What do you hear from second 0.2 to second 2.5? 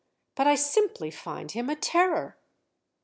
But I simply find him a terror."